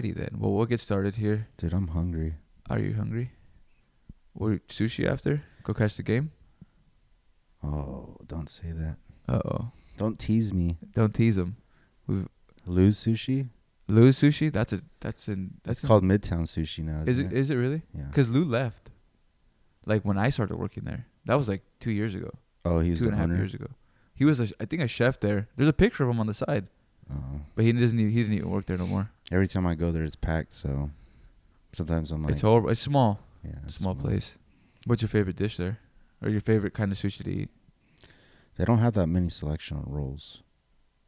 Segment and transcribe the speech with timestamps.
[0.00, 0.36] Alrighty then.
[0.38, 1.48] Well, we'll get started here.
[1.56, 2.34] Dude, I'm hungry.
[2.68, 3.32] Are you hungry?
[4.32, 5.42] What sushi after?
[5.64, 6.30] Go catch the game.
[7.62, 8.96] Oh, don't say that.
[9.28, 9.72] Uh oh.
[9.96, 10.78] Don't tease me.
[10.94, 11.56] Don't tease them.
[12.66, 13.48] Lose sushi?
[13.88, 14.50] Lou sushi.
[14.52, 17.02] That's a that's in that's It's in- called Midtown Sushi now.
[17.02, 17.82] Is isn't it is it really?
[17.94, 18.04] Yeah.
[18.04, 18.90] Because Lou left.
[19.84, 21.06] Like when I started working there.
[21.26, 22.30] That was like two years ago.
[22.64, 23.66] oh, he was two the and a half years ago.
[24.14, 25.48] He was, a, I think, a chef there.
[25.56, 26.66] There's a picture of him on the side,
[27.12, 27.40] Oh.
[27.56, 27.98] but he doesn't.
[27.98, 29.10] Even, he didn't even work there no more.
[29.32, 30.54] Every time I go there, it's packed.
[30.54, 30.90] So
[31.72, 32.70] sometimes I'm like, it's horrible.
[32.70, 34.34] It's small, yeah, it's small place.
[34.86, 35.78] What's your favorite dish there,
[36.22, 37.48] or your favorite kind of sushi to eat?
[38.56, 40.42] They don't have that many selection on rolls,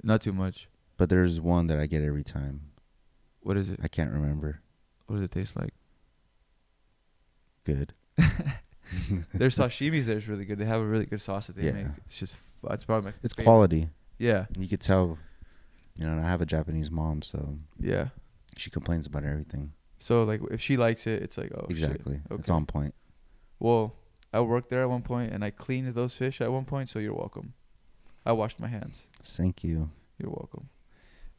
[0.02, 0.68] Not too much.
[0.96, 2.60] but there's one that I get every time.
[3.40, 3.80] What is it?
[3.82, 4.60] I can't remember.
[5.06, 5.74] What does it taste like?
[7.64, 7.92] Good.
[9.34, 10.58] Their sashimis there is really good.
[10.58, 11.72] They have a really good sauce that they Yeah.
[11.72, 11.86] make.
[12.06, 13.44] It's just that's probably my It's favorite.
[13.44, 13.88] quality.
[14.18, 15.18] Yeah, You could tell.
[15.96, 18.08] You know, and I have a Japanese mom, so yeah.
[18.56, 19.72] she complains about everything.
[19.98, 21.70] So like, if she likes it, it's like oh shit.
[21.70, 22.20] exactly.
[22.30, 22.94] It's on point.
[23.58, 23.94] Well,
[24.32, 26.98] I worked there at one point and I cleaned those fish at one point, so
[26.98, 27.52] you're welcome.
[28.24, 29.02] I washed my hands.
[29.22, 29.90] Thank you.
[30.18, 30.68] You're welcome.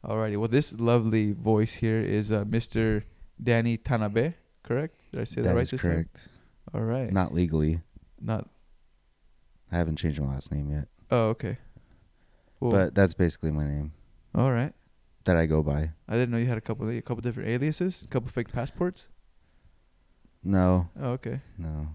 [0.04, 0.36] Alrighty.
[0.36, 3.02] Well, this lovely voice here is uh, Mr.
[3.42, 5.00] Danny Tanabe, correct?
[5.12, 5.72] Did I say that, that right?
[5.72, 6.28] is correct.
[6.72, 7.12] All right.
[7.12, 7.80] Not legally.
[8.20, 8.48] Not.
[9.72, 10.88] I haven't changed my last name yet.
[11.10, 11.58] Oh, okay.
[12.60, 12.70] Cool.
[12.70, 13.92] But that's basically my name
[14.34, 14.72] all right.
[15.24, 15.90] that I go by.
[16.08, 19.08] I didn't know you had a couple, a couple different aliases, a couple fake passports.
[20.42, 21.40] No, Oh, okay.
[21.58, 21.88] no.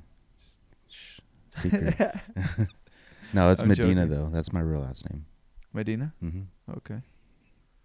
[0.90, 1.20] Shh.
[1.52, 1.96] Secret.
[3.34, 4.10] no, it's I'm Medina joking.
[4.10, 4.30] though.
[4.32, 5.26] That's my real last name.
[5.74, 6.14] Medina.
[6.20, 6.42] hmm
[6.78, 7.02] Okay.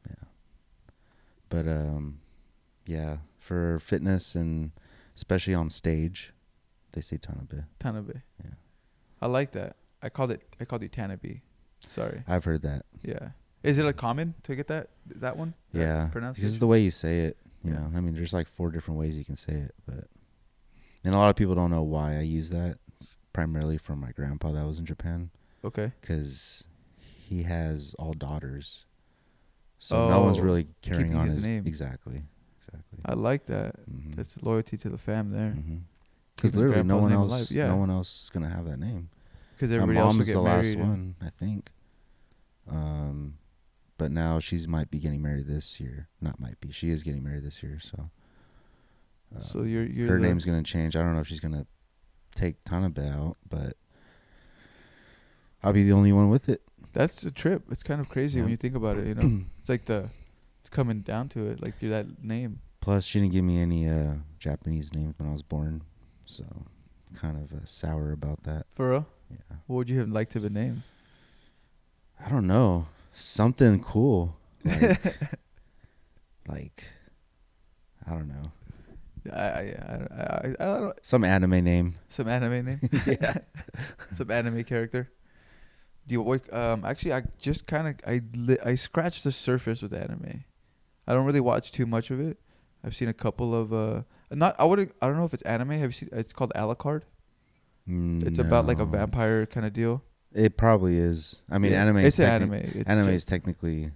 [0.08, 0.24] Yeah.
[1.50, 2.20] But um,
[2.86, 4.70] yeah, for fitness and
[5.16, 6.32] especially on stage,
[6.92, 7.64] they say Tanabe.
[7.80, 8.22] Tanabe.
[8.42, 8.50] Yeah.
[9.20, 9.76] I like that.
[10.02, 10.42] I called it.
[10.60, 11.40] I called you Tanabe.
[11.90, 12.22] Sorry.
[12.26, 12.86] I've heard that.
[13.02, 13.30] Yeah.
[13.64, 15.54] Is it a common to get that that one?
[15.72, 17.36] Yeah, This is the way you say it.
[17.64, 17.78] You Yeah.
[17.80, 20.06] know, I mean, there's like four different ways you can say it, but
[21.02, 22.78] and a lot of people don't know why I use that.
[22.92, 25.30] It's primarily from my grandpa that was in Japan.
[25.64, 25.92] Okay.
[26.00, 26.64] because
[26.98, 28.84] he has all daughters.
[29.78, 31.66] So no one's Oh, really carrying on his his, name.
[31.66, 32.22] Exactly.
[32.58, 32.98] Exactly.
[33.06, 33.74] I like that.
[33.90, 34.14] Mhm.
[34.14, 35.52] That's loyalty to the fam there.
[36.36, 37.68] Because keeping literally, no one else, yeah.
[37.68, 39.08] no one else is gonna have that name.
[39.56, 40.66] Because My everybody else mom will is get the married.
[40.66, 41.70] last one, I think.
[42.68, 43.38] Um,
[43.98, 46.08] but now she might be getting married this year.
[46.20, 46.70] Not might be.
[46.72, 47.78] She is getting married this year.
[47.80, 48.10] So.
[49.36, 50.96] uh, So you're you're her the- name's gonna change.
[50.96, 51.66] I don't know if she's gonna
[52.34, 53.76] take Tanabe out, but
[55.62, 56.62] I'll be the only one with it.
[56.92, 57.64] That's a trip.
[57.70, 59.06] It's kind of crazy when you think about it.
[59.06, 60.08] You know, it's like the
[60.60, 61.62] it's coming down to it.
[61.62, 62.60] Like you're that name.
[62.80, 65.82] Plus, she didn't give me any uh, Japanese names when I was born,
[66.26, 66.44] so
[67.16, 68.66] kind of uh, sour about that.
[68.74, 69.06] For real.
[69.30, 70.82] Yeah, What would you have liked to have named?
[72.24, 74.80] I don't know, something cool, like,
[76.48, 76.84] like
[78.06, 78.52] I don't know,
[79.32, 81.96] I I I, I, I don't some anime name.
[82.08, 82.80] Some anime name.
[83.06, 83.38] yeah,
[84.12, 85.10] Some anime character.
[86.06, 86.52] Do you work?
[86.52, 90.44] Um, actually, I just kind of I li- I scratched the surface with anime.
[91.06, 92.38] I don't really watch too much of it.
[92.84, 95.70] I've seen a couple of uh, not I wouldn't I don't know if it's anime.
[95.70, 96.08] Have you seen?
[96.12, 97.02] It's called Alucard.
[98.26, 100.02] It's about like a vampire kind of deal.
[100.34, 101.40] It probably is.
[101.48, 101.82] I mean, Yeah.
[101.82, 101.98] anime.
[101.98, 102.54] It's is an anime.
[102.54, 103.92] It's anime just- is technically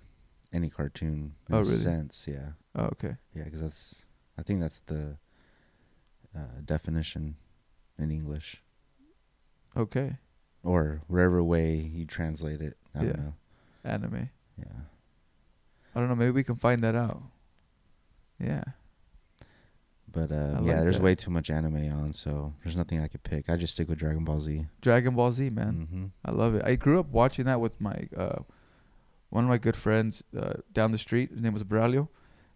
[0.53, 1.75] any cartoon in Oh, a really?
[1.77, 2.27] sense.
[2.29, 3.17] Yeah, Oh, okay.
[3.35, 4.07] yeah, because that's
[4.39, 5.19] I think that's the
[6.37, 7.37] uh, definition
[7.99, 8.63] in English.
[9.77, 10.19] Okay.
[10.65, 12.77] or whatever way you translate it.
[12.95, 13.13] I Yeah.
[13.13, 13.35] don't know.
[13.85, 14.29] Anime.
[14.59, 14.65] Yeah.
[15.95, 16.17] I don't know.
[16.17, 17.23] Maybe we can find that out.
[18.41, 18.65] Yeah.
[20.11, 21.03] But uh, yeah, like there's that.
[21.03, 23.51] way too much anime on, so there's nothing I could pick.
[23.51, 24.67] I just stick with Dragon Ball Z.
[24.81, 25.87] Dragon Ball Z, man.
[25.91, 26.63] hmm I love it.
[26.65, 28.41] I grew up watching that with my uh,
[29.31, 31.31] one of my good friends uh, down the street.
[31.31, 32.09] His name was Braulio,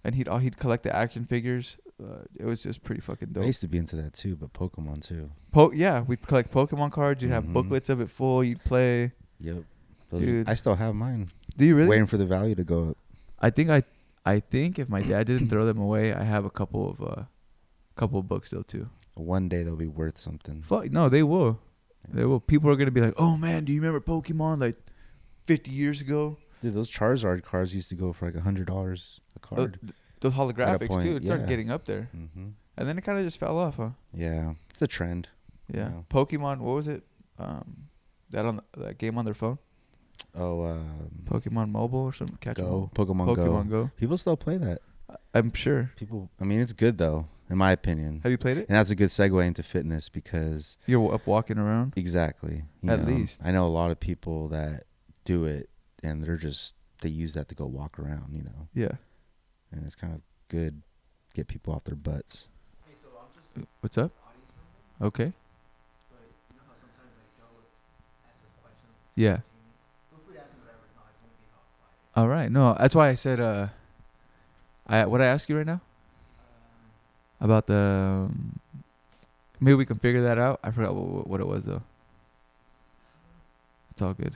[0.03, 1.77] and he'd uh, he'd collect the action figures.
[2.03, 3.45] Uh, it was just pretty fucking dope.
[3.45, 5.31] I used to be into that too, but Pokemon too.
[5.53, 7.23] Po- yeah, we'd collect Pokemon cards.
[7.23, 7.53] You'd have Mhm.
[7.53, 8.43] booklets of it full.
[8.43, 9.13] You'd play.
[9.41, 9.65] Yep.
[10.11, 10.49] Those, Dude.
[10.49, 11.29] I still have mine.
[11.57, 11.89] Do you really?
[11.89, 12.97] Waiting for the value to go up.
[13.39, 13.83] I think I,
[14.25, 17.23] I think if my dad didn't throw them away, I have a couple of uh,
[17.97, 18.89] couple of books though too.
[19.15, 20.63] One day they'll be worth something.
[20.63, 21.61] Fuck no, they will.
[22.09, 22.41] They will.
[22.41, 24.77] People are gonna be like, "Oh man, do you remember Pokemon like
[25.45, 29.21] 50 years ago?" Dude, those Charizard cards used to go for like a hundred dollars
[29.37, 29.79] a card.
[29.81, 31.17] th- those holographics too.
[31.17, 31.49] It started yeah.
[31.49, 33.91] getting up there, hmm and then it kind of just fell off, huh?
[34.15, 35.29] Yeah, it's a trend.
[35.73, 35.91] Yeah.
[35.91, 35.91] Yeah.
[36.11, 36.59] Pokemon.
[36.59, 37.03] What was it?
[37.39, 37.89] Um,
[38.31, 39.59] that on the, that game on their phone,
[40.35, 42.39] Oh, um, Pokemon Mobile or something.
[42.41, 42.91] Catch Go.
[42.95, 43.85] Pokemon, Pokemon Go.
[43.85, 43.91] Go.
[43.97, 44.81] People still play that.
[45.35, 45.91] I'm sure.
[45.97, 48.21] People, I mean, it's good though, in my opinion.
[48.23, 48.67] Have you played it?
[48.69, 51.93] And that's a good segue into fitness because You're up walking around.
[51.97, 52.65] exactly.
[52.81, 53.41] you At know, least.
[53.45, 54.85] I know a lot of people that
[55.27, 55.69] do it
[56.03, 58.69] and they're just they use that to go walk around, you know.
[58.73, 58.93] Yeah.
[59.71, 60.81] And it's kind of good
[61.35, 62.49] get people off their butts.
[63.83, 64.13] What's up?
[65.03, 65.35] Okay.
[69.15, 69.41] Yeah.
[72.17, 72.51] All right.
[72.51, 73.41] No, that's why I said.
[73.41, 73.69] Uh,
[74.87, 75.81] I what I ask you right now
[77.43, 77.75] about the.
[77.75, 78.61] Um,
[79.61, 80.61] maybe we can figure that out.
[80.63, 81.83] I forgot what, what it was though.
[83.91, 84.35] It's all good.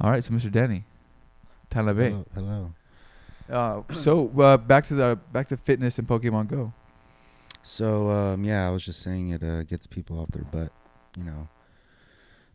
[0.00, 0.52] All right, so Mr.
[0.52, 0.84] Denny,
[1.70, 2.10] Bay.
[2.10, 2.26] Hello.
[2.34, 2.74] hello.
[3.50, 6.72] Uh, so uh, back to the back to fitness and Pokemon Go.
[7.62, 10.70] So um, yeah, I was just saying it uh, gets people off their butt.
[11.16, 11.48] You know,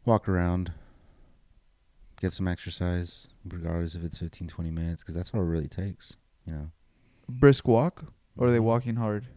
[0.06, 0.72] walk around,
[2.22, 6.16] get some exercise, regardless if it's 15, 20 minutes, because that's all it really takes.
[6.46, 6.72] You know,
[7.30, 8.06] Brisk walk,
[8.38, 9.28] or are they walking hard?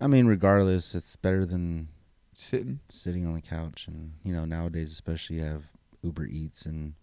[0.00, 1.88] I mean, regardless, it's better than
[2.34, 2.80] Sitting.
[2.90, 3.86] sitting on the couch.
[3.88, 5.64] And you know, nowadays, especially, you have
[6.02, 6.94] Uber Eats, and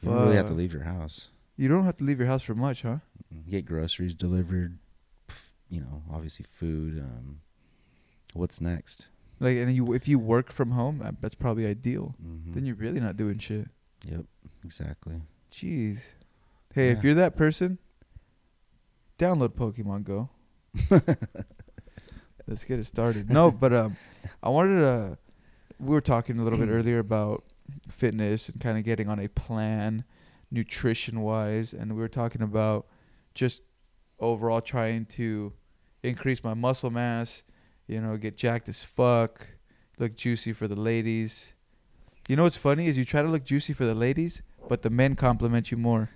[0.00, 1.28] you don't really have to leave your house.
[1.56, 2.98] You don't have to leave your house for much, huh?
[3.30, 4.78] You get groceries delivered.
[5.68, 6.98] You know, obviously food.
[6.98, 7.40] Um,
[8.32, 9.08] what's next?
[9.40, 12.14] Like, and you if you work from home, uh, that's probably ideal.
[12.20, 13.66] hmm Then you're really not doing shit.
[14.08, 14.24] Yep,
[14.64, 15.20] exactly.
[15.52, 16.00] Jeez.
[16.74, 17.78] Hey, if you're that person,
[19.18, 20.30] download Pokemon Go.
[22.46, 23.28] Let's get it started.
[23.28, 23.96] No, but um,
[24.42, 25.18] I wanted to.
[25.78, 27.44] We were talking a little bit earlier about
[27.90, 30.04] fitness and kind of getting on a plan,
[30.50, 32.86] nutrition wise, and we were talking about
[33.34, 33.62] just
[34.18, 35.52] overall trying to
[36.02, 37.42] increase my muscle mass.
[37.86, 39.46] You know, get jacked as fuck,
[39.98, 41.52] look juicy for the ladies.
[42.28, 44.90] You know what's funny is you try to look juicy for the ladies, but the
[44.90, 46.10] men compliment you more.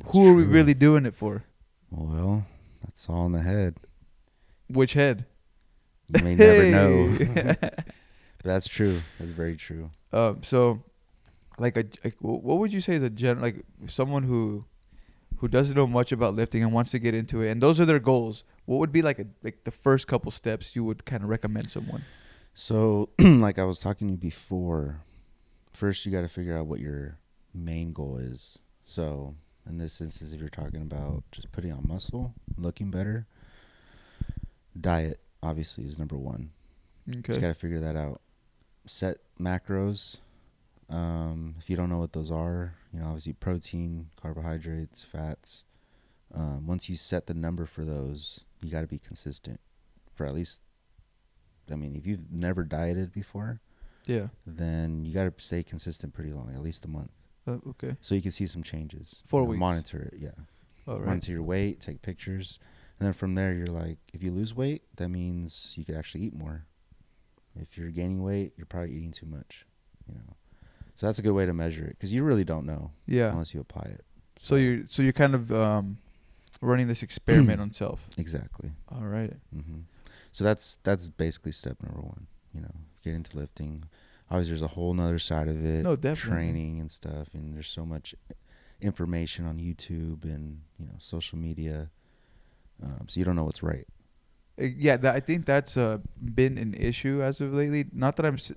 [0.00, 1.44] It's Who are we really doing it for?
[1.90, 2.46] Well,
[2.82, 3.76] that's all in the head.
[4.68, 5.26] Which head?
[6.08, 7.56] You may never know.
[8.44, 9.00] That's true.
[9.18, 9.90] That's very true.
[10.12, 10.82] um, so,
[11.58, 14.64] like, a, like, what would you say is a gen like someone who,
[15.38, 17.84] who doesn't know much about lifting and wants to get into it, and those are
[17.84, 18.44] their goals.
[18.64, 21.70] What would be like a like the first couple steps you would kind of recommend
[21.70, 22.04] someone?
[22.54, 25.02] So, like I was talking to you before,
[25.72, 27.18] first you got to figure out what your
[27.52, 28.58] main goal is.
[28.84, 29.34] So,
[29.68, 33.26] in this instance, if you're talking about just putting on muscle, looking better,
[34.78, 36.50] diet obviously is number one.
[37.08, 37.20] Okay.
[37.22, 38.20] Just got to figure that out.
[38.86, 40.18] Set macros.
[40.88, 45.64] Um, if you don't know what those are, you know, obviously protein, carbohydrates, fats.
[46.34, 49.60] Um, once you set the number for those, you got to be consistent
[50.14, 50.60] for at least.
[51.70, 53.60] I mean, if you've never dieted before,
[54.06, 54.28] Yeah.
[54.44, 57.12] then you got to stay consistent pretty long, at least a month,
[57.46, 57.96] Uh, okay.
[58.00, 59.22] so you can see some changes.
[59.26, 59.60] Four You know, weeks.
[59.60, 60.30] Monitor it, yeah.
[60.86, 61.06] All right.
[61.06, 62.58] Monitor your weight, take pictures,
[62.98, 66.22] and then from there, you're like, if you lose weight, that means you could actually
[66.24, 66.66] eat more.
[67.60, 69.66] If you're gaining weight, you're probably eating too much,
[70.08, 70.34] you know.
[70.96, 73.30] So that's a good way to measure it because you really don't know Yeah.
[73.32, 74.04] unless you apply it.
[74.38, 75.98] So you're so you're kind of um,
[76.60, 78.00] running this experiment on self.
[78.18, 78.72] Exactly.
[78.90, 79.32] All right.
[79.52, 79.80] hmm
[80.32, 82.26] So that's that's basically step number one.
[82.54, 83.84] You know, get into lifting.
[84.30, 85.82] Obviously, there's a whole nother side of it.
[85.82, 86.30] No, definitely.
[86.36, 88.14] Training and stuff, and there's so much
[88.80, 91.90] information on YouTube and you know social media.
[92.82, 93.86] Um, so you don't know what's right.
[94.60, 97.86] Uh, yeah, that, I think that's uh, been an issue as of lately.
[97.92, 98.52] Not that I'm, s-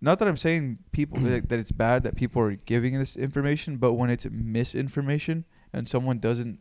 [0.00, 3.78] not that I'm saying people that, that it's bad that people are giving this information,
[3.78, 6.60] but when it's misinformation and someone doesn't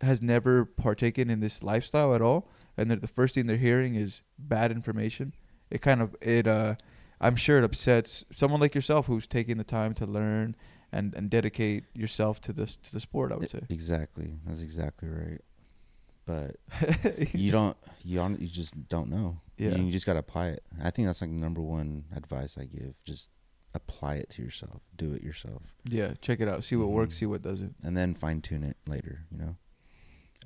[0.00, 4.22] has never partaken in this lifestyle at all, and the first thing they're hearing is
[4.38, 5.32] bad information,
[5.70, 6.76] it kind of it uh,
[7.20, 10.54] I'm sure it upsets someone like yourself who's taking the time to learn
[10.92, 13.32] and and dedicate yourself to this to the sport.
[13.32, 13.60] I would say.
[13.68, 14.36] Exactly.
[14.46, 15.40] That's exactly right.
[16.24, 16.56] But
[17.34, 19.40] you don't you on you just don't know.
[19.56, 19.70] Yeah.
[19.76, 20.62] You, you just gotta apply it.
[20.82, 22.94] I think that's like number one advice I give.
[23.04, 23.30] Just
[23.74, 24.82] apply it to yourself.
[24.96, 25.62] Do it yourself.
[25.84, 26.64] Yeah, check it out.
[26.64, 27.14] See what works.
[27.16, 27.18] Mhm.
[27.18, 27.74] See what doesn't.
[27.82, 29.56] And then fine tune it later, you know?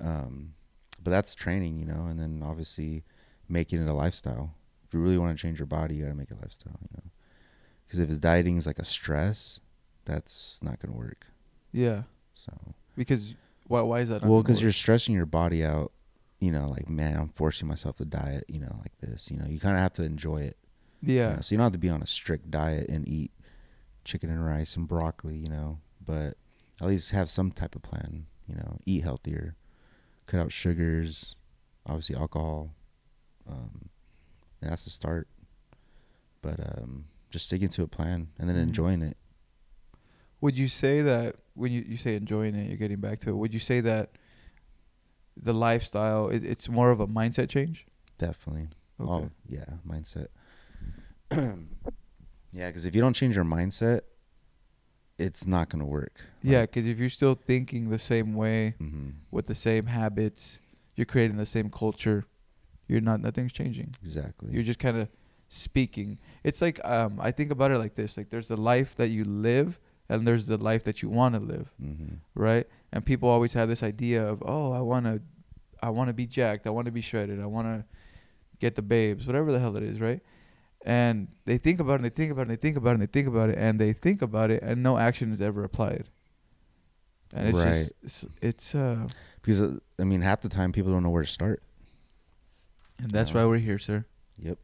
[0.01, 0.55] Um
[1.03, 3.05] but that's training, you know, and then obviously
[3.49, 4.55] making it a lifestyle.
[4.93, 6.89] If you really want to change your body, you gotta make it a lifestyle, you
[6.95, 7.11] know.
[7.87, 9.59] Because if it's dieting is like a stress,
[10.05, 11.29] that's not gonna work.
[11.73, 12.03] Yeah,
[12.35, 12.53] So
[12.95, 13.35] because
[13.67, 13.81] why?
[13.81, 14.23] Why is that?
[14.23, 15.93] well, because you're stressing your body out.
[16.41, 18.45] You know, like man, I'm forcing myself to diet.
[18.49, 19.31] You know, like this.
[19.31, 20.59] You know, you kind of have to enjoy it.
[21.01, 23.31] you Yeah, know, so you don't have to be on a strict diet and eat
[24.05, 25.37] chicken and rice and broccoli.
[25.37, 26.37] You know, but
[26.83, 28.27] at least have some type of plan.
[28.47, 29.57] You know, eat healthier,
[30.27, 31.35] cut out sugars,
[31.87, 32.75] obviously alcohol.
[33.49, 33.89] Um,
[34.71, 35.29] that's the start.
[36.41, 38.63] But um, just sticking to a plan and then Mhm.
[38.63, 39.17] enjoying it.
[40.41, 43.37] Would you say that when you, you say enjoying it, you're getting back to it?
[43.37, 44.11] Would you say that
[45.37, 47.87] the lifestyle it, it's more of a mindset change?
[48.19, 48.69] Definitely.
[49.01, 49.11] Okay.
[49.11, 50.29] Oh yeah, mindset.
[52.53, 54.01] yeah, because if you don't change your mindset,
[55.19, 56.21] it's not gonna work.
[56.43, 60.59] Yeah, because if you're still thinking the same way hmm with the same habits,
[60.97, 62.25] you're creating the same culture.
[62.89, 63.21] You're not.
[63.21, 63.95] Nothing's changing.
[64.03, 64.51] Exactly.
[64.53, 65.09] You're just kind of
[65.49, 66.19] speaking.
[66.45, 69.25] It's like um, I think about it like this: like there's the life that you
[69.25, 72.67] live, and there's the life that you want to live, hmm right?
[72.93, 75.21] And people always have this idea of, oh, I want to,
[75.83, 77.85] I want to be jacked, I want to be shredded, I want to
[78.59, 80.21] get the babes, whatever the hell it is, right?
[80.85, 83.03] And they think about it, and they think about it, and they think about it,
[83.03, 85.63] and they think about it, and they think about it, and no action is ever
[85.65, 86.09] applied.
[87.35, 87.71] And it's Right.
[87.73, 89.07] just, it's, it's uh,
[89.41, 91.63] Because uh, I mean, half the time people don't know where to start.
[93.03, 94.05] And that's why we're here, sir.
[94.39, 94.59] Yep.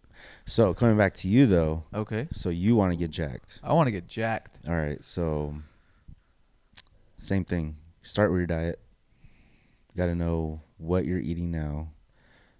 [0.46, 2.28] So coming back to you though, Okay.
[2.32, 3.60] so you want to get jacked.
[3.62, 4.58] I want to get jacked.
[4.66, 5.04] All right.
[5.04, 5.54] So
[7.18, 7.76] same thing.
[8.02, 8.80] Start with your diet.
[9.92, 11.88] You got to know what you're eating now.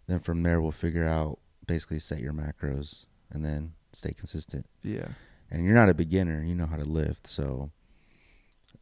[0.07, 4.67] Then from there, we'll figure out basically set your macros and then stay consistent.
[4.83, 5.09] Yeah.
[5.51, 6.43] And you're not a beginner.
[6.43, 7.27] You know how to lift.
[7.27, 7.71] So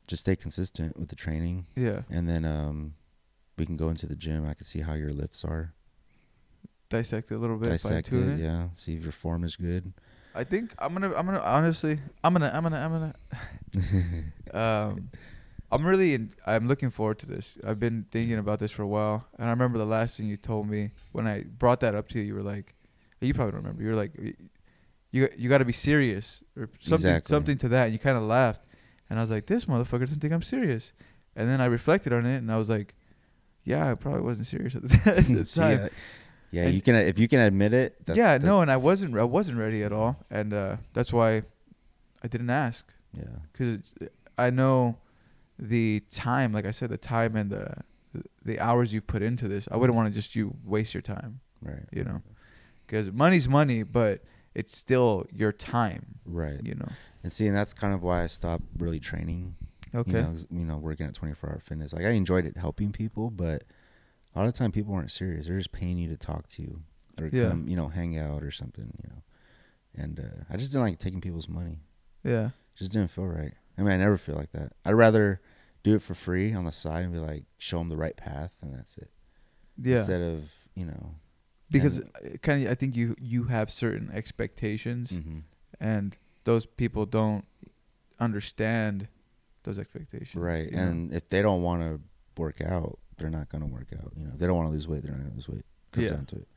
[0.07, 1.67] just stay consistent with the training.
[1.77, 2.03] Yeah.
[2.11, 2.95] And then um,
[3.57, 4.47] we can go into the gym.
[4.49, 5.73] I can see how your lifts are.
[6.89, 7.71] Dissect it a little bit.
[7.71, 8.43] Dissect fine-tune it.
[8.43, 8.69] Yeah.
[8.75, 9.93] See if your form is good.
[10.35, 11.15] I think I'm gonna.
[11.15, 11.99] I'm gonna honestly.
[12.23, 12.51] I'm gonna.
[12.53, 12.79] I'm gonna.
[12.79, 12.93] I'm
[14.53, 14.55] gonna.
[14.93, 15.11] um,
[15.73, 16.15] I'm really.
[16.15, 17.57] In, I'm looking forward to this.
[17.67, 20.37] I've been thinking about this for a while, and I remember the last thing you
[20.37, 22.25] told me when I brought that up to you.
[22.27, 22.75] You were like,
[23.21, 23.83] you probably don't remember.
[23.83, 24.13] You were like,
[25.11, 27.35] you you got to be serious or something Exactly.
[27.35, 27.85] something to that.
[27.85, 28.61] And you kind of laughed,
[29.09, 30.93] and I was like, this motherfucker doesn't think I'm serious.
[31.35, 32.95] And then I reflected on it, and I was like,
[33.65, 35.89] yeah, I probably wasn't serious at the, the See, time.
[36.51, 38.05] Yeah, And- you can if you can admit it.
[38.07, 39.17] That's, yeah, no, and I wasn't.
[39.17, 41.43] I wasn't ready at all, and uh, that's why
[42.23, 43.25] I didn't ask Yeah.
[43.53, 43.93] because
[44.39, 44.97] I know
[45.59, 46.53] the time.
[46.53, 47.75] Like I said, the time and the
[48.45, 49.69] the hours you've put into this.
[49.71, 51.85] I wouldn't want to just you waste your time, Right.
[51.93, 52.23] you know,
[52.87, 54.23] because money's money, but
[54.55, 56.61] it's still your time, Right.
[56.63, 56.89] you know.
[57.23, 59.57] And see, and that's kind of why I stopped really training.
[59.95, 60.13] Okay.
[60.13, 61.93] You know, you know, working at 24 Hour Fitness.
[61.93, 63.65] Like I enjoyed it helping people, but
[64.37, 65.47] a lot of time people weren't serious.
[65.47, 66.83] They're just paying you to talk to you
[67.21, 67.49] or Yeah.
[67.49, 68.93] come, you know, hang out or something.
[69.03, 69.23] You know,
[69.95, 71.81] and uh, I just didn't like taking people's money.
[72.23, 72.51] Yeah.
[72.77, 73.55] Just didn't feel right.
[73.79, 74.73] I mean, I never feel like that.
[74.85, 75.41] I'd rather
[75.83, 78.53] do it for free on the side and be like, show them the right path,
[78.61, 79.11] and that's it.
[79.81, 79.99] Yeah.
[79.99, 81.15] Instead of you know,
[81.71, 82.01] because
[82.43, 85.43] kind of, I think you you have certain expectations, mhm.
[85.81, 87.47] and those people don't
[88.21, 89.09] understand
[89.65, 90.35] those expectations.
[90.35, 90.71] right.
[90.71, 90.83] you know?
[90.83, 92.01] And if they don't want to
[92.41, 94.13] work out, they're not going to work out.
[94.17, 95.65] You know, if they don't want to lose weight, they're not going to lose weight.
[95.93, 96.13] Comes Yeah.
[96.15, 96.49] down to it.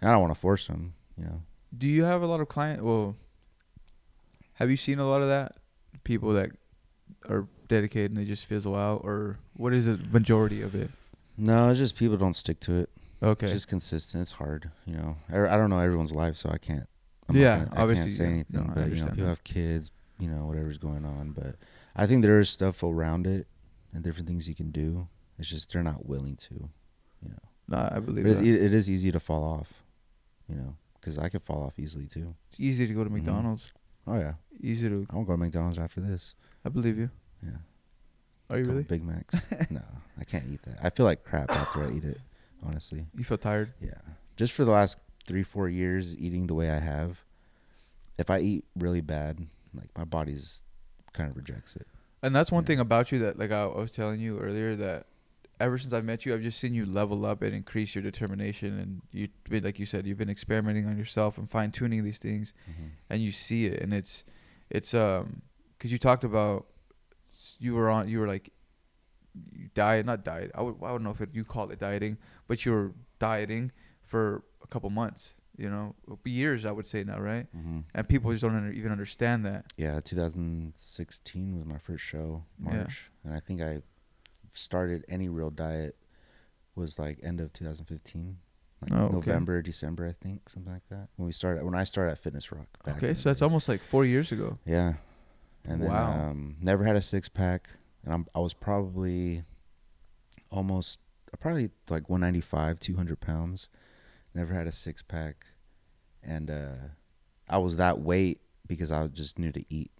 [0.00, 0.94] And I don't want to force them.
[1.16, 1.42] You know.
[1.76, 2.84] Do you have a lot of client?
[2.84, 3.16] Well,
[4.54, 5.52] have you seen a lot of that?
[6.04, 6.50] People that
[7.28, 10.90] are dedicated and they just fizzle out, or what is the majority of it?
[11.36, 12.90] No, it's just people don't stick to it.
[13.22, 13.46] Okay.
[13.46, 14.22] It's just consistent.
[14.22, 15.16] It's hard, you know.
[15.32, 16.86] I, I don't know everyone's life, so I can't.
[17.28, 18.46] I'm Yeah, gonna- I obviously, can't say anything.
[18.66, 21.30] No, but you know, people have kids, you know, whatever's going on.
[21.32, 21.56] But
[21.96, 23.46] I think there is stuff around it
[23.94, 25.08] and different things you can do.
[25.38, 26.54] It's just they're not willing to,
[27.22, 27.38] you know.
[27.68, 28.46] nah, I believe But it's, that.
[28.46, 29.82] e- it is easy to fall off,
[30.48, 32.34] you know, because I could fall off easily too.
[32.50, 33.14] It's easy to go to Mhm.
[33.14, 33.72] McDonald's.
[34.06, 35.06] Oh yeah, Easy to.
[35.10, 36.34] I won't go to McDonald's after this.
[36.64, 37.10] I believe you.
[37.42, 37.50] Yeah,
[38.50, 38.84] Are you Couple really?
[38.84, 39.34] Big Macs?
[39.70, 39.82] no,
[40.18, 40.78] I can't eat that.
[40.82, 42.20] I feel like crap after I eat it.
[42.62, 43.06] Honestly.
[43.16, 43.72] You feel tired?
[43.80, 43.92] Yeah.
[44.36, 47.24] Just for the last three, four years eating the way I have,
[48.18, 50.62] if I eat really bad, like my body's
[51.12, 51.86] kind of rejects it.
[52.22, 52.68] And that's one Yeah.
[52.68, 55.06] thing about you that, like I, I was telling you earlier, that
[55.60, 58.78] ever since I've met you, I've just seen you level up and increase your determination.
[58.78, 59.28] And you,
[59.62, 62.52] like you said, you've been experimenting on yourself and fine tuning these things.
[63.10, 64.24] and you see it and it's
[64.70, 65.42] it's um
[65.76, 66.66] because you talked about
[67.58, 68.50] you were on you were like
[69.52, 72.16] you diet not diet I would I don't know if it, you call it dieting
[72.48, 75.94] but you were dieting for a couple months you know
[76.24, 79.66] years I would say now right hmm and people just don't under, even understand that
[79.76, 82.76] Yeah, 2016 was my first show, Yeah.
[82.76, 83.82] March, and I think I
[84.54, 85.96] started any real diet
[86.74, 88.38] was like end of 2015,
[88.82, 89.12] like Oh, okay.
[89.30, 91.08] November, December, I think, something like that.
[91.16, 92.66] When we started, when I started at Fitness Rock.
[92.84, 93.44] back okay so that's day.
[93.44, 94.94] almost like four years ago Yeah.
[95.66, 96.30] And then Wow.
[96.30, 97.68] um, never had a six pack,
[98.04, 99.44] and I'm I was probably
[100.50, 100.98] almost
[101.40, 103.68] probably like 195, 200 pounds.
[104.34, 105.46] Never had a six pack,
[106.22, 106.76] and uh,
[107.48, 109.90] I was that weight because I just knew to eat.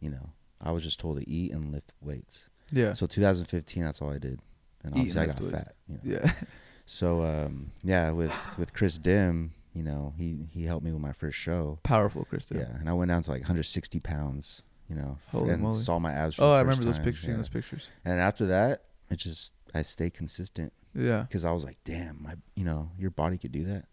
[0.00, 2.49] You know, I was just told to eat and lift weights.
[2.72, 4.40] Yeah So 2015, that's all I did,
[4.84, 5.74] and obviously I got fat.
[5.88, 6.00] You know?
[6.22, 6.32] yeah
[6.86, 11.12] So um, yeah, with with Chris Dim, you know, he he helped me with my
[11.12, 11.78] first show.
[11.84, 15.62] powerful Krista Yeah, and I went down to like 160 pounds, you know, Holy and
[15.62, 15.76] moly.
[15.78, 16.34] saw my abs.
[16.36, 17.36] For oh I remember those time, pictures seeing yeah.
[17.38, 21.78] those pictures And after that, it just I stayed consistent yeah because I was like,
[21.84, 23.84] damn, my you know, your body could do that.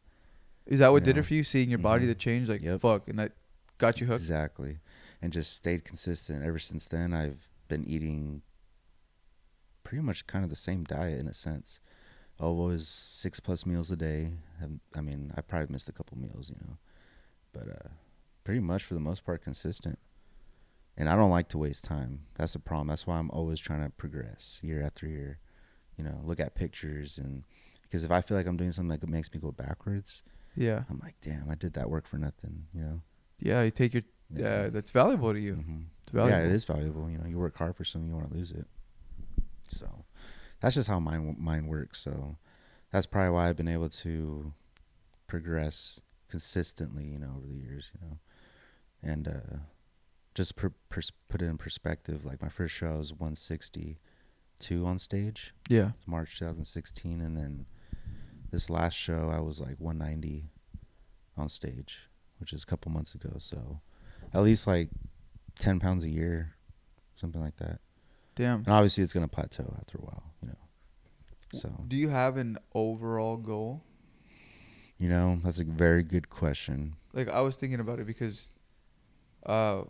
[0.66, 1.20] is that what You did know.
[1.20, 2.08] it for you seeing your body Mhm.
[2.08, 2.82] that changed like Yep.
[2.82, 3.34] fuck and that
[3.78, 4.80] got you hooked Exactly.
[5.22, 6.44] and just stayed consistent.
[6.44, 8.42] Ever since then, I've been eating
[9.88, 11.80] pretty much kind of the same diet in a sense.
[12.42, 14.32] Always six plus meals a day.
[14.94, 16.78] I mean, I probably missed a couple meals, you know,
[17.54, 17.90] but uh,
[18.44, 19.98] pretty much for the most part consistent.
[20.98, 22.26] And I don't like to waste time.
[22.36, 22.88] That's the problem.
[22.88, 25.40] That's why I'm always trying to progress year after year.
[25.98, 27.44] You know, look at pictures and
[27.84, 30.22] because if I feel like I'm doing something that makes me go backwards,
[30.56, 30.84] Yeah.
[30.90, 32.66] I'm like, damn, I did that work for nothing.
[32.74, 33.02] You know.
[33.40, 33.62] Yeah.
[33.64, 34.04] You take your.
[34.36, 34.68] Yeah.
[34.68, 35.56] That's valuable to you.
[35.56, 35.86] Mhm.
[36.04, 36.38] It's valuable.
[36.40, 37.10] Yeah, it is valuable.
[37.10, 38.68] You know, you work hard for something, you want to lose it.
[39.72, 40.06] So
[40.60, 42.00] that's just how mine mine works.
[42.00, 42.38] So
[42.92, 44.54] that's probably why I've been able to
[45.28, 47.06] progress consistently.
[47.06, 47.92] You know, over the years.
[47.94, 48.18] You know,
[49.04, 49.58] and uh,
[50.34, 52.26] just per, put it in perspective.
[52.26, 55.92] Like my first show was 162 on stage, Yeah.
[56.06, 57.66] March 2016, and then
[58.52, 60.50] this last show I was like 190
[61.38, 62.10] on stage,
[62.40, 63.34] which is a couple months ago.
[63.40, 63.82] So
[64.34, 64.90] at least like
[65.60, 66.56] 10 pounds a year,
[67.16, 67.80] something like that.
[68.38, 68.60] Damn.
[68.60, 71.60] And obviously it's gonna plateau after a while, you know.
[71.60, 73.84] So Do you have an overall goal?
[75.00, 76.96] you know that's a very good question.
[77.14, 78.48] Like I was thinking about it because
[79.46, 79.82] uh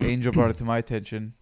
[0.00, 1.34] Angel brought it to my attention.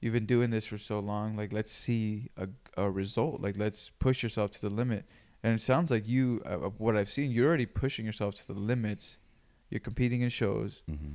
[0.00, 1.36] You've been doing this for so long.
[1.36, 3.40] Like let's see a a result.
[3.40, 5.04] Like let's push yourself to the limit.
[5.42, 8.58] And it sounds like you uh, what I've seen, you're already pushing yourself to the
[8.58, 9.18] limits.
[9.70, 10.82] You're competing in shows.
[10.88, 11.14] hmm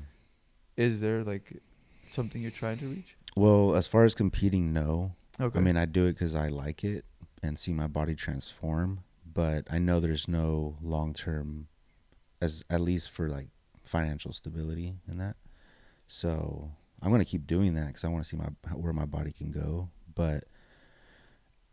[0.78, 1.62] Is there like
[2.10, 3.16] something you're trying to reach?
[3.36, 5.14] Well, as far as competing, no.
[5.40, 5.60] Okay.
[5.60, 7.06] I mean, I do it because I like it
[7.44, 9.02] and see my body transform.
[9.32, 11.68] But I know there's no long term,
[12.42, 13.48] as at least for like
[13.84, 15.36] financial stability in that.
[16.08, 19.32] So I'm gonna keep doing that because I want to see my where my body
[19.32, 19.90] can go.
[20.14, 20.46] But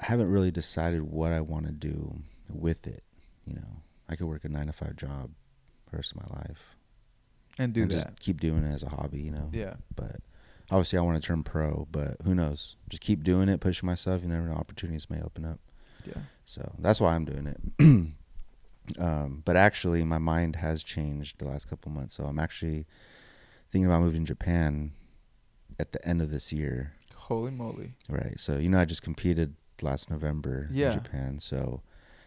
[0.01, 2.17] I haven't really decided what I want to do
[2.53, 3.05] with it.
[3.47, 5.31] You know, I could work a nine to five job
[5.85, 6.77] for the rest of my life
[7.59, 7.95] and do and that.
[7.95, 9.21] just keep doing it as a hobby.
[9.21, 9.75] You know, yeah.
[9.95, 10.17] but
[10.71, 12.77] obviously I want to turn pro, but who knows?
[12.89, 14.23] Just keep doing it, pushing myself.
[14.23, 15.61] You never know, opportunities may open up.
[16.07, 16.23] Yeah.
[16.45, 17.61] So that's why I'm doing it.
[18.99, 22.15] um, but actually, my mind has changed the last couple months.
[22.15, 22.87] So I'm actually
[23.71, 24.93] thinking about moving to Japan
[25.79, 26.93] at the end of this year.
[27.15, 27.95] Holy moly.
[28.09, 28.39] Right.
[28.39, 30.93] So you know, I just competed last November Yeah.
[30.93, 31.41] in Japan.
[31.41, 31.83] So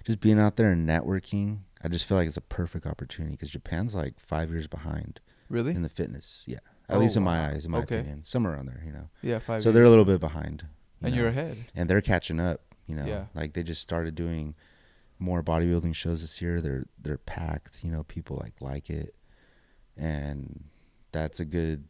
[0.05, 3.51] just being out there and networking, I just feel like it's a perfect opportunity because
[3.51, 5.19] Japan's like five years behind
[5.49, 5.71] Really?
[5.75, 6.43] in the fitness.
[6.47, 6.59] Yeah.
[6.87, 7.47] At Oh, least in oh, my wow.
[7.49, 7.97] eyes, in my Okay.
[7.99, 8.81] opinion, somewhere around there.
[8.85, 9.09] You know.
[9.21, 9.73] yeah, five so years.
[9.75, 10.63] they're a little bit behind.
[11.01, 11.57] you and know, you're ahead.
[11.75, 12.61] and they're catching up.
[12.87, 13.25] You know, Yeah.
[13.33, 14.53] like they just started doing
[15.17, 16.61] more bodybuilding shows this year.
[16.61, 17.83] They're they're packed.
[17.83, 19.15] You know, people like like it,
[19.97, 20.65] and
[21.11, 21.85] that's a good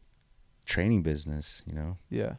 [0.65, 1.63] training business.
[1.65, 2.35] You know, Yeah.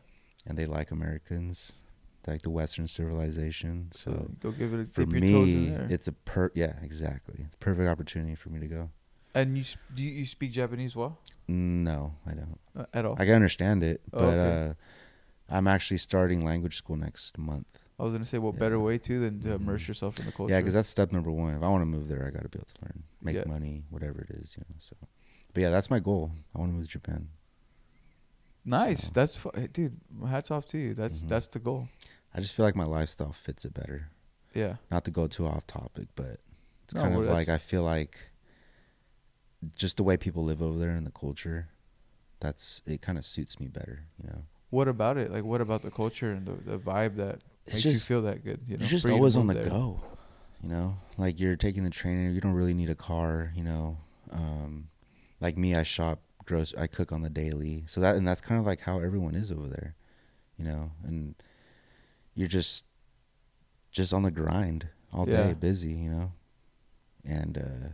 [0.46, 1.74] and they like Americans,
[2.22, 3.88] they like the Western civilization.
[3.92, 6.74] So go give it a for dip your toes in me, it's a per yeah
[6.82, 8.90] exactly it's a perfect opportunity for me to go.
[9.36, 11.18] And you do you, you speak Japanese well
[11.48, 12.58] No, I don't.
[12.76, 13.14] uh, at all?
[13.20, 14.70] I can understand it, Oh, but okay.
[14.70, 17.66] uh, I'm actually starting language school next month.
[17.98, 18.60] I was gonna say, what Yeah.
[18.64, 19.88] better way to than to immerse Mhm.
[19.88, 20.52] yourself in the culture?
[20.52, 21.54] Yeah, because that's step number one.
[21.54, 23.44] If I want to move there, I got to be able to learn, make Yeah.
[23.46, 24.76] money, whatever it is, you know.
[24.80, 24.96] So,
[25.54, 26.32] but yeah, that's my goal.
[26.54, 27.28] I want to move to Japan.
[28.64, 29.04] nice.
[29.04, 29.96] so- That's fu- hey, dude.
[30.26, 30.94] Hats off to you.
[30.94, 31.28] That's Mhm.
[31.28, 31.88] that's the goal.
[32.34, 34.10] I just feel like my lifestyle fits it better.
[34.54, 34.76] Yeah.
[34.90, 36.40] Not to go too off topic, but
[36.84, 38.18] it's No, kind of like I feel like
[39.74, 41.68] just the way people live over there and the culture.
[42.40, 43.00] That's it.
[43.02, 44.42] Kind of suits me better, you know.
[44.70, 45.32] What about it?
[45.32, 48.22] Like, what about the culture and the, the vibe that It's makes just you feel
[48.22, 48.60] that good?
[48.68, 49.70] You know, you're just for you to always on the there?
[49.70, 50.00] go.
[50.62, 52.34] You know, like you're taking the train.
[52.34, 53.52] You don't really need a car.
[53.54, 53.98] You know,
[54.32, 54.88] um,
[55.40, 56.74] like me, I shop, gross.
[56.76, 57.84] I cook on the daily.
[57.86, 59.94] So that and that's kind of like how everyone is over there.
[60.58, 61.34] You know, and
[62.34, 62.84] you're just
[63.92, 65.48] just on the grind all Yeah.
[65.48, 65.92] day, busy.
[65.92, 66.32] You know,
[67.24, 67.88] and uh,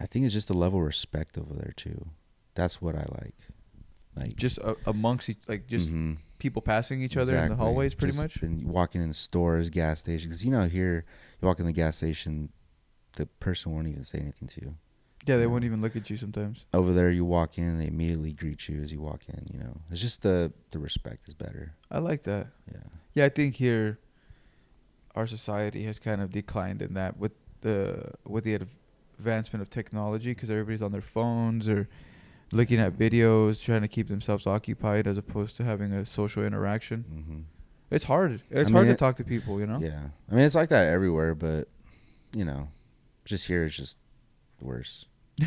[0.00, 2.08] I think it's just a level of respect over there too.
[2.54, 3.34] That's what I like.
[4.16, 6.18] Like Just uh, amongst each, like just mhm.
[6.38, 8.42] people passing each other in the hallways, pretty Just much.
[8.42, 10.24] And walking in the stores, gas stations.
[10.24, 11.04] Because you know, here
[11.40, 12.50] you walk in the gas station,
[13.16, 14.74] the person won't even say anything to you.
[15.26, 16.64] Yeah, they won't even look at you sometimes.
[16.72, 19.46] Over there, you walk in, they immediately greet you as you walk in.
[19.52, 21.74] You know, it's just the the respect is better.
[21.90, 22.48] I like that.
[22.70, 22.80] Yeah.
[23.14, 23.98] Yeah, I think here
[25.14, 28.60] our society has kind of declined in that with the with the
[29.18, 31.88] advancement of technology because everybody's on their phones or
[32.52, 37.02] looking at videos, trying to keep themselves occupied as opposed to having a social interaction.
[37.02, 37.40] hmm
[37.94, 38.42] It's hard.
[38.50, 39.78] It's mean, hard to it- talk to people, you know.
[39.80, 40.08] Yeah.
[40.30, 41.68] I mean, it's like that everywhere, but
[42.36, 42.68] you know,
[43.24, 43.98] just here is just
[44.60, 45.06] worse.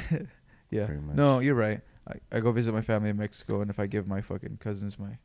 [0.73, 0.87] Yeah.
[1.13, 1.81] No, you're right.
[2.07, 4.97] I, I go visit my family in Mexico, and if I give my fucking cousins
[4.97, 5.17] my